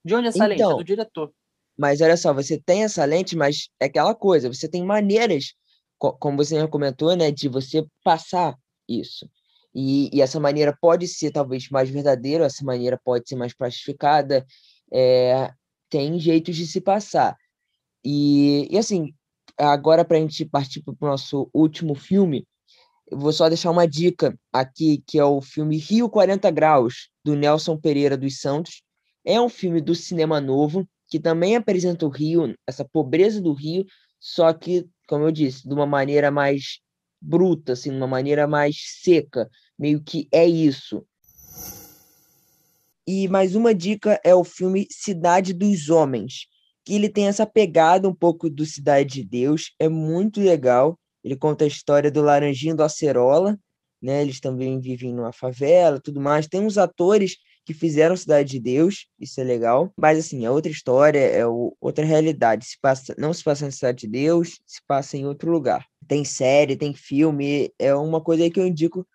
[0.04, 0.64] De onde é essa então, lente?
[0.64, 1.34] É do diretor.
[1.78, 5.54] Mas olha só, você tem essa lente, mas é aquela coisa, você tem maneiras,
[5.98, 8.56] como você já comentou, né, de você passar
[8.88, 9.30] isso.
[9.74, 14.46] E, e, essa maneira pode ser talvez mais verdadeira, essa maneira pode ser mais plastificada,
[14.92, 15.52] é,
[15.90, 17.38] tem jeitos de se passar.
[18.04, 19.14] E, e assim,
[19.58, 22.46] agora para a gente partir para o nosso último filme,
[23.12, 27.78] vou só deixar uma dica aqui, que é o filme Rio 40 Graus, do Nelson
[27.78, 28.82] Pereira dos Santos.
[29.26, 33.86] É um filme do cinema novo, que também apresenta o Rio, essa pobreza do Rio,
[34.20, 36.80] só que, como eu disse, de uma maneira mais
[37.22, 41.06] bruta, assim, de uma maneira mais seca, meio que é isso.
[43.06, 46.48] E mais uma dica é o filme Cidade dos Homens,
[46.86, 50.98] que ele tem essa pegada um pouco do Cidade de Deus, é muito legal.
[51.24, 53.58] Ele conta a história do Laranjinho do Acerola,
[54.02, 54.22] né?
[54.22, 56.48] Eles também vivem numa favela, tudo mais.
[56.48, 60.72] Tem uns atores que fizeram Cidade de Deus, isso é legal, mas assim, é outra
[60.72, 61.46] história, é
[61.80, 62.66] outra realidade.
[62.66, 65.86] Se passa, não se passa na Cidade de Deus, se passa em outro lugar.
[66.08, 69.08] Tem série, tem filme, é uma coisa que eu indico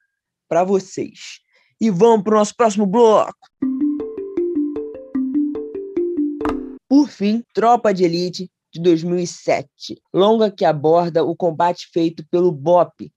[0.49, 1.40] para vocês.
[1.81, 3.35] E vamos para o nosso próximo bloco.
[6.88, 13.11] Por fim, Tropa de Elite de 2007, longa que aborda o combate feito pelo BOP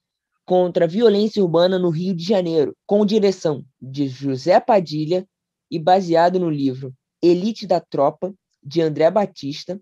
[0.46, 5.28] contra a violência urbana no Rio de Janeiro, com direção de José Padilha
[5.70, 9.80] e baseado no livro Elite da Tropa, de André Batista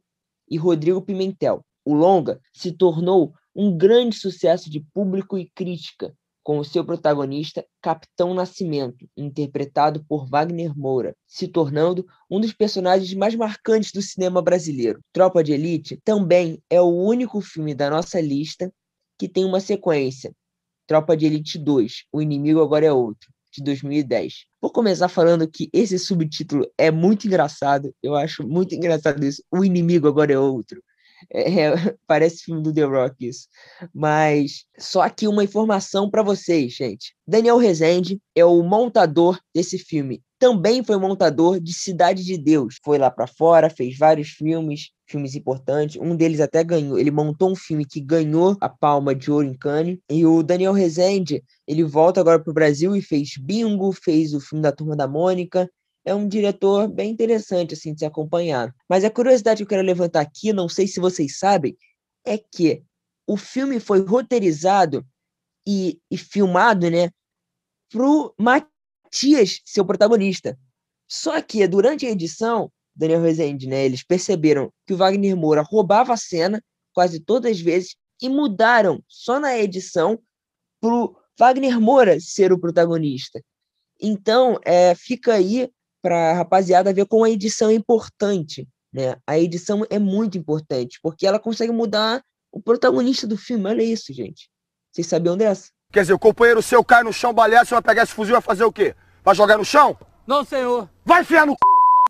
[0.49, 1.63] e Rodrigo Pimentel.
[1.85, 6.13] O longa se tornou um grande sucesso de público e crítica,
[6.47, 13.13] com o seu protagonista, Capitão Nascimento, interpretado por Wagner Moura, se tornando um dos personagens
[13.15, 15.01] mais marcantes do cinema brasileiro.
[15.11, 18.71] Tropa de Elite também é o único filme da nossa lista
[19.19, 20.31] que tem uma sequência,
[20.87, 24.45] Tropa de Elite 2, O Inimigo Agora é Outro, de 2010.
[24.61, 29.65] Vou começar falando que esse subtítulo é muito engraçado, eu acho muito engraçado isso, O
[29.65, 30.81] Inimigo Agora é Outro.
[31.31, 31.71] É, é,
[32.07, 33.47] parece filme do The Rock isso.
[33.93, 37.15] Mas só aqui uma informação para vocês, gente.
[37.27, 40.21] Daniel Rezende é o montador desse filme.
[40.39, 42.77] Também foi montador de Cidade de Deus.
[42.83, 45.99] Foi lá para fora, fez vários filmes, filmes importantes.
[45.99, 46.99] Um deles até ganhou.
[46.99, 49.97] Ele montou um filme que ganhou a Palma de Ouro em Cannes.
[50.09, 54.39] E o Daniel Rezende, ele volta agora para o Brasil e fez Bingo, fez o
[54.39, 55.67] filme da Turma da Mônica.
[56.07, 58.73] É um diretor bem interessante assim de se acompanhar.
[58.87, 61.77] Mas a curiosidade que eu quero levantar aqui, não sei se vocês sabem,
[62.25, 62.81] é que
[63.27, 65.05] o filme foi roteirizado
[65.67, 67.09] e, e filmado, né,
[67.89, 70.57] pro Matias, seu protagonista.
[71.09, 76.13] Só que durante a edição, Daniel Rezende, né, eles perceberam que o Wagner Moura roubava
[76.13, 80.17] a cena quase todas as vezes e mudaram só na edição
[80.79, 83.43] pro Wagner Moura ser o protagonista.
[83.99, 85.69] Então, é, fica aí
[86.07, 89.17] para a rapaziada ver como a edição é importante, né?
[89.27, 93.67] A edição é muito importante, porque ela consegue mudar o protagonista do filme.
[93.67, 94.47] Olha isso, gente.
[94.89, 95.69] Vocês sabiam dessa?
[95.91, 98.37] Quer dizer, o companheiro seu cai no chão baleado, você vai pegar esse fuzil e
[98.37, 98.95] vai fazer o quê?
[99.21, 99.97] Vai jogar no chão?
[100.25, 100.89] Não, senhor.
[101.03, 101.57] Vai enfiar no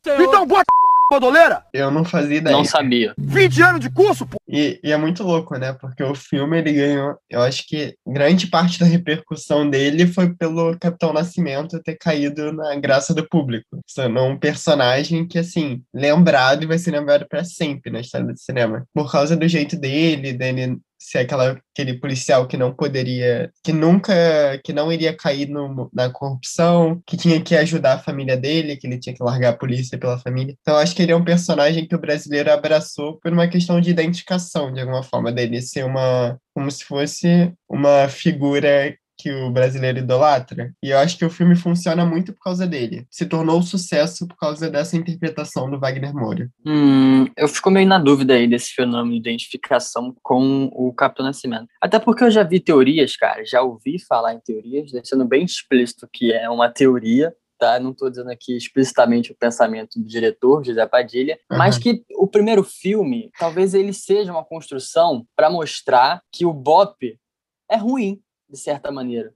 [0.03, 0.15] c...
[0.21, 0.65] Então bota
[1.09, 1.65] Bandoleira?
[1.73, 2.55] Eu não fazia ideia.
[2.55, 3.15] Não sabia.
[3.17, 4.36] 20 anos de curso, pô!
[4.47, 5.73] E, e, é muito louco, né?
[5.73, 7.15] Porque o filme, ele ganhou...
[7.29, 12.75] Eu acho que grande parte da repercussão dele foi pelo Capitão Nascimento ter caído na
[12.75, 13.67] graça do público.
[13.85, 18.37] Sendo um personagem que, assim, lembrado e vai ser lembrado para sempre na história do
[18.37, 18.85] cinema.
[18.93, 24.13] Por causa do jeito dele, dele ser aquela, aquele policial que não poderia, que nunca,
[24.63, 28.87] que não iria cair no, na corrupção, que tinha que ajudar a família dele, que
[28.87, 30.55] ele tinha que largar a polícia pela família.
[30.61, 33.89] Então, acho que ele é um personagem que o brasileiro abraçou por uma questão de
[33.89, 34.36] identificação,
[34.71, 40.73] de alguma forma, dele ser uma, como se fosse uma figura que o brasileiro idolatra,
[40.81, 43.05] e eu acho que o filme funciona muito por causa dele.
[43.09, 46.49] Se tornou um sucesso por causa dessa interpretação do Wagner Moura.
[46.65, 51.67] Hum, eu fico meio na dúvida aí desse fenômeno de identificação com o Capitão Nascimento.
[51.81, 56.07] Até porque eu já vi teorias, cara, já ouvi falar em teorias, deixando bem explícito
[56.13, 57.79] que é uma teoria, tá?
[57.79, 61.57] Não estou dizendo aqui explicitamente o pensamento do diretor, José Padilha, uhum.
[61.57, 67.19] mas que o primeiro filme, talvez ele seja uma construção para mostrar que o Bop
[67.69, 69.33] é ruim, de certa maneira.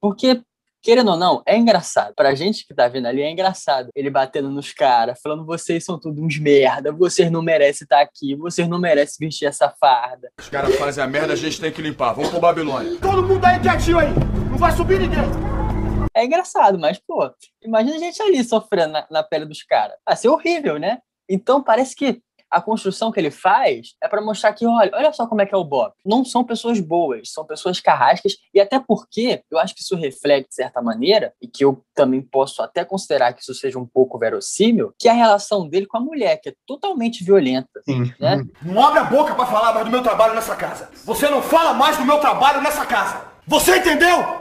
[0.00, 0.40] Porque,
[0.82, 2.14] querendo ou não, é engraçado.
[2.14, 3.90] Pra gente que tá vendo ali, é engraçado.
[3.94, 8.34] Ele batendo nos caras, falando: vocês são todos uns merda, vocês não merecem estar aqui,
[8.34, 10.30] vocês não merecem vestir essa farda.
[10.38, 12.14] Os caras fazem a merda, a gente tem que limpar.
[12.14, 12.98] Vamos pro Babilônia.
[13.00, 14.08] Todo mundo aí quietinho aí!
[14.50, 15.59] Não vai subir ninguém!
[16.14, 17.30] É engraçado, mas, pô,
[17.62, 19.96] imagina a gente ali sofrendo na, na pele dos caras.
[20.06, 20.98] Vai ser horrível, né?
[21.28, 22.20] Então parece que
[22.50, 25.54] a construção que ele faz é para mostrar que, olha, olha só como é que
[25.54, 25.92] é o Bob.
[26.04, 30.48] Não são pessoas boas, são pessoas carrascas, e até porque eu acho que isso reflete,
[30.48, 34.18] de certa maneira, e que eu também posso até considerar que isso seja um pouco
[34.18, 37.80] verossímil, que é a relação dele com a mulher, que é totalmente violenta.
[37.84, 38.12] Sim.
[38.18, 38.44] Né?
[38.62, 40.90] Não abre a boca para falar mais do meu trabalho nessa casa.
[41.04, 43.30] Você não fala mais do meu trabalho nessa casa.
[43.46, 44.39] Você entendeu?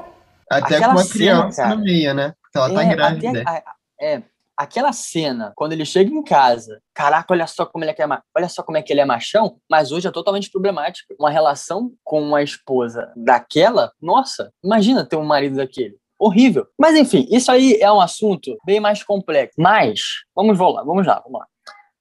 [0.49, 2.33] Até Aquela com uma criança no meio, né?
[2.41, 3.41] Porque ela tá é, grávida.
[3.41, 3.63] Até,
[4.01, 4.23] é,
[4.57, 7.95] aquela cena, quando ele chega em casa, caraca, olha só como ele é,
[8.35, 11.13] olha só como é que ele é machão, mas hoje é totalmente problemático.
[11.17, 15.95] Uma relação com uma esposa daquela, nossa, imagina ter um marido daquele.
[16.19, 16.67] Horrível.
[16.77, 19.55] Mas enfim, isso aí é um assunto bem mais complexo.
[19.57, 20.01] Mas,
[20.35, 21.47] vamos lá, vamos lá, vamos lá.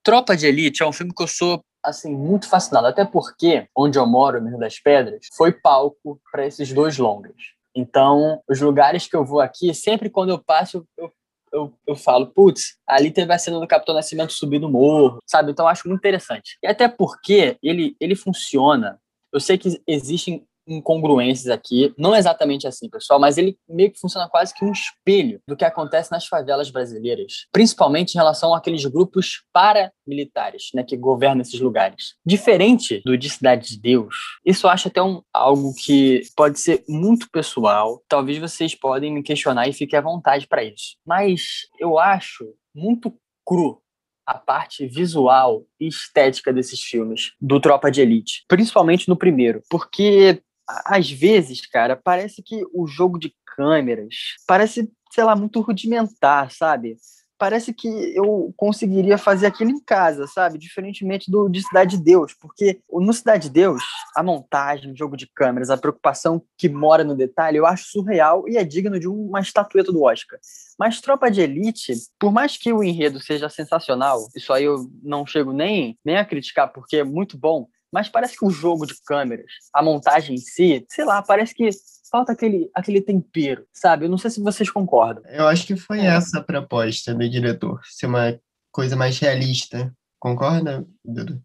[0.02, 3.98] Tropa de Elite é um filme que eu sou assim muito fascinado, até porque onde
[3.98, 7.36] eu moro, no Rio das Pedras, foi palco para esses dois longas.
[7.78, 11.12] Então, os lugares que eu vou aqui, sempre quando eu passo, eu
[11.52, 15.50] eu, eu falo, putz, ali teve a cena do Capitão Nascimento subir no morro, sabe?
[15.50, 16.58] Então eu acho muito interessante.
[16.62, 19.00] E até porque ele, ele funciona.
[19.32, 24.28] Eu sei que existem incongruências aqui, não exatamente assim, pessoal, mas ele meio que funciona
[24.28, 29.42] quase que um espelho do que acontece nas favelas brasileiras, principalmente em relação àqueles grupos
[29.52, 32.14] paramilitares, né, que governam esses lugares.
[32.24, 36.84] Diferente do de Cidade de Deus, isso eu acho até um, algo que pode ser
[36.88, 41.98] muito pessoal, talvez vocês podem me questionar e fiquem à vontade para isso, mas eu
[41.98, 43.80] acho muito cru
[44.28, 50.42] a parte visual e estética desses filmes do Tropa de Elite, principalmente no primeiro, porque
[50.68, 54.14] às vezes, cara, parece que o jogo de câmeras
[54.46, 56.96] parece, sei lá, muito rudimentar, sabe?
[57.38, 60.58] Parece que eu conseguiria fazer aquilo em casa, sabe?
[60.58, 63.82] Diferentemente do de Cidade de Deus, porque no Cidade de Deus,
[64.16, 68.48] a montagem, o jogo de câmeras, a preocupação que mora no detalhe, eu acho surreal
[68.48, 70.38] e é digno de uma estatueta do Oscar.
[70.76, 75.24] Mas Tropa de Elite, por mais que o enredo seja sensacional, isso aí eu não
[75.24, 78.94] chego nem, nem a criticar, porque é muito bom, mas parece que o jogo de
[79.04, 81.68] câmeras, a montagem em si, sei lá, parece que
[82.10, 84.04] falta aquele, aquele tempero, sabe?
[84.04, 85.22] Eu não sei se vocês concordam.
[85.26, 86.06] Eu acho que foi é.
[86.06, 88.38] essa a proposta do diretor, ser uma
[88.72, 89.92] coisa mais realista.
[90.18, 91.40] Concorda, Dudu?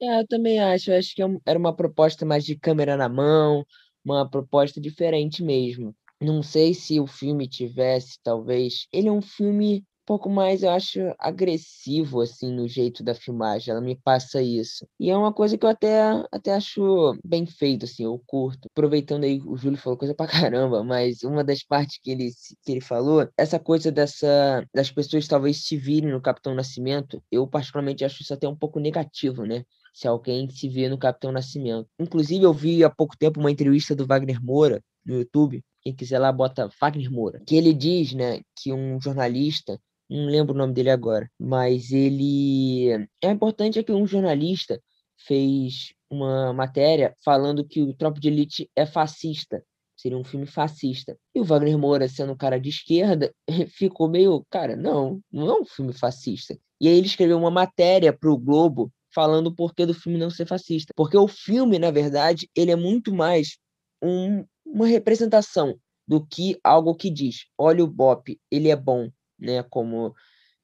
[0.00, 0.90] É, eu também acho.
[0.90, 3.64] Eu acho que é era uma proposta mais de câmera na mão,
[4.04, 5.94] uma proposta diferente mesmo.
[6.20, 8.86] Não sei se o filme tivesse, talvez.
[8.92, 13.72] Ele é um filme pouco mais, eu acho, agressivo, assim, no jeito da filmagem.
[13.72, 14.86] Ela me passa isso.
[14.98, 16.00] E é uma coisa que eu até,
[16.32, 18.68] até acho bem feito, assim, eu curto.
[18.70, 22.30] Aproveitando aí, o Júlio falou coisa pra caramba, mas uma das partes que ele,
[22.64, 27.46] que ele falou, essa coisa dessa, das pessoas talvez se virem no Capitão Nascimento, eu
[27.46, 29.64] particularmente acho isso até um pouco negativo, né?
[29.92, 31.88] Se alguém se vê no Capitão Nascimento.
[31.98, 36.18] Inclusive, eu vi há pouco tempo uma entrevista do Wagner Moura no YouTube, quem quiser
[36.18, 40.72] lá bota Wagner Moura, que ele diz, né, que um jornalista não lembro o nome
[40.72, 44.80] dele agora, mas ele é importante é que um jornalista
[45.26, 49.62] fez uma matéria falando que o Tropa de Elite é fascista,
[49.96, 51.18] seria um filme fascista.
[51.34, 53.34] E o Wagner Moura, sendo um cara de esquerda,
[53.70, 56.56] ficou meio, cara, não, não é um filme fascista.
[56.80, 60.30] E aí ele escreveu uma matéria para o Globo falando o porquê do filme não
[60.30, 60.92] ser fascista.
[60.94, 63.56] Porque o filme, na verdade, ele é muito mais
[64.02, 69.62] um, uma representação do que algo que diz, olha o Bop, ele é bom, né?
[69.64, 70.14] Como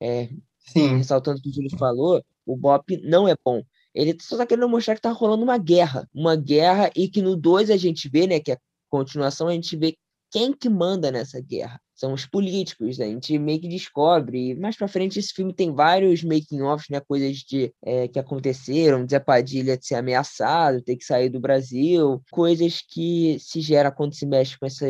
[0.01, 0.29] é,
[0.75, 3.63] ressaltando o que o Júlio falou, o Bop não é bom.
[3.95, 6.09] Ele só está querendo mostrar que tá rolando uma guerra.
[6.15, 8.41] Uma guerra e que no 2 a gente vê, né?
[8.41, 9.97] Que é a continuação, a gente vê
[10.31, 11.81] quem que manda nessa guerra.
[11.95, 13.05] São os políticos, né?
[13.05, 14.51] a gente meio que descobre.
[14.51, 17.01] E mais pra frente esse filme tem vários making-offs, né?
[17.01, 22.23] Coisas de, é, que aconteceram, Zé Padilha de ser ameaçado, ter que sair do Brasil,
[22.33, 24.87] coisas que se gera quando se mexe com essa,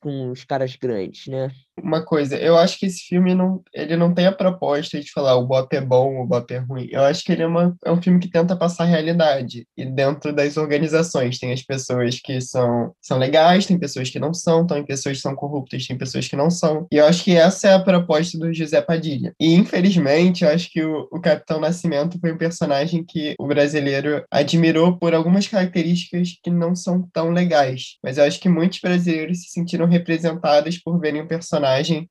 [0.00, 1.50] com os caras grandes, né?
[1.82, 5.36] Uma coisa, eu acho que esse filme não, ele não tem a proposta de falar
[5.36, 6.88] o Bop é bom, o Bop é ruim.
[6.90, 9.66] Eu acho que ele é, uma, é um filme que tenta passar a realidade.
[9.76, 14.34] E dentro das organizações tem as pessoas que são, são legais, tem pessoas que não
[14.34, 16.86] são, tem pessoas que são corruptas, tem pessoas que não são.
[16.92, 19.34] E eu acho que essa é a proposta do José Padilha.
[19.40, 24.24] E infelizmente, eu acho que o, o Capitão Nascimento foi um personagem que o brasileiro
[24.30, 27.96] admirou por algumas características que não são tão legais.
[28.02, 31.67] Mas eu acho que muitos brasileiros se sentiram representados por verem um personagem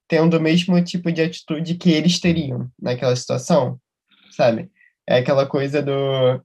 [0.08, 3.80] tendo o mesmo tipo de atitude que eles teriam naquela situação,
[4.32, 4.70] sabe?
[5.08, 6.42] É aquela coisa do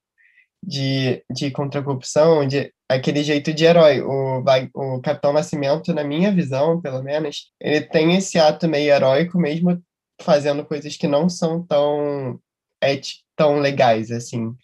[0.63, 4.01] de, de contra a corrupção, de aquele jeito de herói.
[4.01, 4.45] O,
[4.75, 9.83] o Capitão Nascimento, na minha visão, pelo menos, ele tem esse ato meio heróico, mesmo
[10.21, 12.39] fazendo coisas que não são tão,
[12.81, 13.01] é,
[13.37, 14.55] tão legais, assim.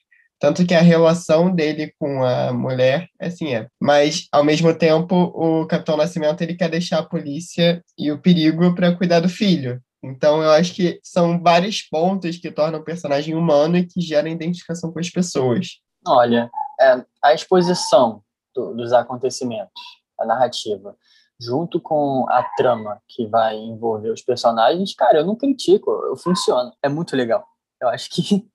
[0.40, 3.68] Tanto que a relação dele com a mulher, assim é.
[3.80, 8.74] Mas, ao mesmo tempo, o Capitão Nascimento ele quer deixar a polícia e o perigo
[8.74, 9.82] para cuidar do filho.
[10.02, 14.28] Então, eu acho que são vários pontos que tornam o personagem humano e que geram
[14.28, 15.80] identificação com as pessoas.
[16.06, 16.48] Olha,
[16.80, 18.22] é, a exposição
[18.54, 19.72] do, dos acontecimentos,
[20.20, 20.96] a narrativa,
[21.40, 26.72] junto com a trama que vai envolver os personagens, cara, eu não critico, eu funciono.
[26.80, 27.44] É muito legal.
[27.80, 28.48] Eu acho que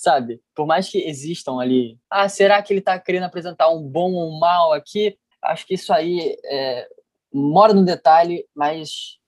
[0.00, 0.40] sabe?
[0.54, 4.30] Por mais que existam ali, ah, será que ele está querendo apresentar um bom ou
[4.30, 5.18] um mal aqui?
[5.42, 6.88] Acho que isso aí é,
[7.30, 9.18] mora no detalhe, mas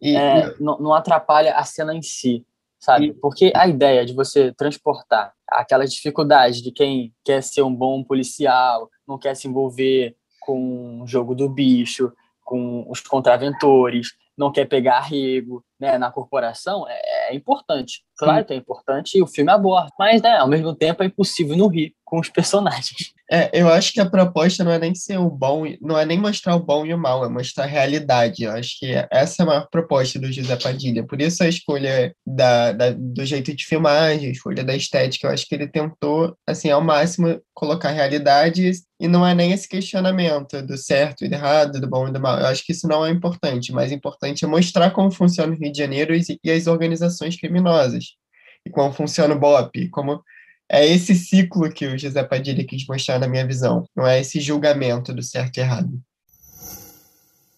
[0.00, 0.62] e, é, e...
[0.62, 2.46] Não, não, atrapalha a cena em si,
[2.78, 3.06] sabe?
[3.06, 3.12] E...
[3.12, 8.88] Porque a ideia de você transportar aquelas dificuldades de quem quer ser um bom policial,
[9.06, 12.12] não quer se envolver com o jogo do bicho,
[12.44, 18.02] com os contraventores, não quer pegar arrego né, na corporação, é, é importante.
[18.18, 18.44] Claro Sim.
[18.44, 21.68] que é importante e o filme aborda, mas né, ao mesmo tempo é impossível não
[21.68, 23.12] rir com os personagens.
[23.32, 26.18] É, eu acho que a proposta não é nem ser o bom, não é nem
[26.18, 28.42] mostrar o bom e o mal, é mostrar a realidade.
[28.42, 31.06] Eu acho que essa é a maior proposta do José Padilha.
[31.06, 35.32] Por isso a escolha da, da, do jeito de filmagem, a escolha da estética, eu
[35.32, 40.60] acho que ele tentou, assim, ao máximo colocar realidade e não é nem esse questionamento
[40.60, 42.38] do certo e do errado, do bom e do mal.
[42.38, 43.70] Eu acho que isso não é importante.
[43.70, 48.16] O mais importante é mostrar como funciona o Rio de Janeiro e, as organizações criminosas
[48.64, 50.22] e como funciona o BOP, como
[50.68, 54.40] é esse ciclo que o José Padilha quis mostrar na minha visão, não é esse
[54.40, 56.00] julgamento do certo e errado.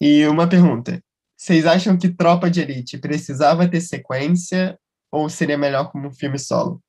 [0.01, 1.01] E uma pergunta:
[1.37, 4.77] vocês acham que Tropa de Elite precisava ter sequência
[5.11, 6.81] ou seria melhor como um filme solo?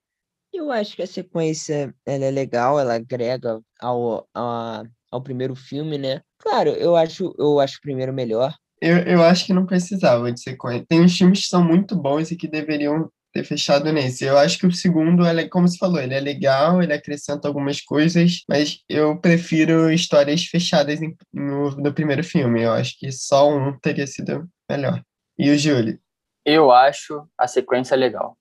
[0.53, 5.99] Eu acho que a sequência ela é legal, ela agrega ao, ao, ao primeiro filme,
[5.99, 6.23] né?
[6.39, 8.55] Claro, eu acho, eu acho o primeiro melhor.
[8.85, 10.85] Eu, eu acho que não precisava de sequência.
[10.87, 14.27] Tem uns filmes que são muito bons e que deveriam ter fechado nesse.
[14.27, 17.81] Eu acho que o segundo, é, como você falou, ele é legal, ele acrescenta algumas
[17.81, 22.63] coisas, mas eu prefiro histórias fechadas em, no, no primeiro filme.
[22.63, 25.03] Eu acho que só um teria sido melhor.
[25.39, 25.99] E o Júlio?
[26.45, 28.37] Eu acho a sequência legal.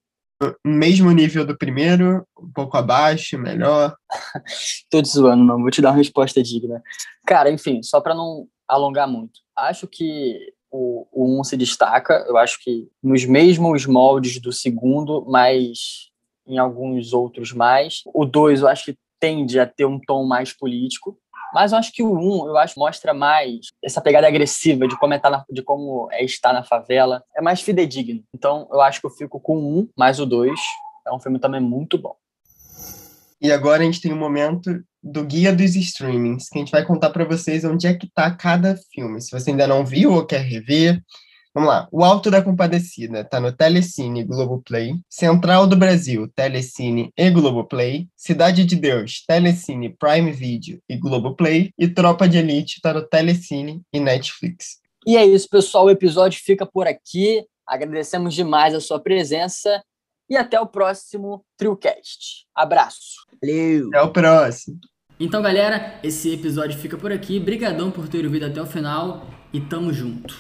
[0.65, 3.95] Mesmo nível do primeiro, um pouco abaixo, melhor?
[4.91, 5.61] Tô te zoando, não.
[5.61, 6.83] Vou te dar uma resposta digna.
[7.25, 9.41] Cara, enfim, só para não alongar muito.
[9.55, 14.51] Acho que o, o 1 um se destaca, eu acho que nos mesmos moldes do
[14.51, 16.11] segundo, mas
[16.45, 18.01] em alguns outros mais.
[18.13, 21.17] O 2 eu acho que tende a ter um tom mais político,
[21.53, 24.97] mas eu acho que o 1, um, eu acho mostra mais essa pegada agressiva de
[24.97, 27.23] como, é, na, de como é estar na favela.
[27.35, 28.23] É mais fidedigno.
[28.33, 30.59] Então, eu acho que eu fico com o 1, um, mais o 2.
[31.05, 32.15] É um filme também muito bom.
[33.43, 36.85] E agora a gente tem um momento do guia dos streamings, que a gente vai
[36.85, 39.19] contar para vocês onde é que está cada filme.
[39.19, 41.03] Se você ainda não viu ou quer rever,
[41.53, 41.85] vamos lá.
[41.91, 44.95] O Alto da Compadecida está no Telecine Globoplay.
[45.09, 48.07] Central do Brasil, Telecine e Globoplay.
[48.15, 51.71] Cidade de Deus, Telecine, Prime Video e Globoplay.
[51.77, 54.77] E Tropa de Elite está no Telecine e Netflix.
[55.05, 55.87] E é isso, pessoal.
[55.87, 57.43] O episódio fica por aqui.
[57.67, 59.83] Agradecemos demais a sua presença
[60.33, 62.47] e até o próximo TrioCast.
[62.55, 63.27] Abraço.
[63.39, 63.89] Valeu.
[63.89, 64.79] Até o próximo.
[65.19, 67.39] Então, galera, esse episódio fica por aqui.
[67.39, 70.35] Brigadão por ter ouvido até o final e tamo junto.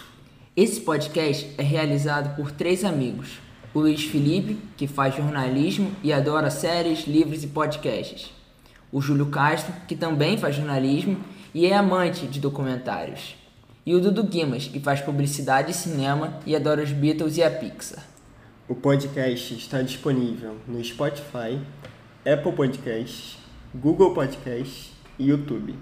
[0.57, 3.37] Esse podcast é realizado por três amigos.
[3.71, 8.31] O Luiz Felipe, que faz jornalismo e adora séries, livros e podcasts.
[8.91, 11.23] O Júlio Castro, que também faz jornalismo
[11.53, 13.35] e é amante de documentários.
[13.85, 17.51] E o Dudu Guimas, que faz publicidade e cinema e adora os Beatles e a
[17.51, 18.12] Pixar.
[18.65, 21.59] O podcast está disponível no Spotify,
[22.25, 23.37] Apple Podcasts,
[23.75, 25.75] Google Podcast e YouTube.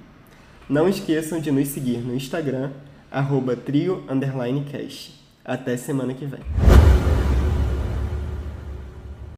[0.67, 2.71] Não esqueçam de nos seguir no Instagram,
[3.11, 4.03] arroba trio,
[5.45, 6.39] Até semana que vem.